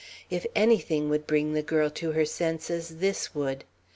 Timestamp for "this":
2.97-3.35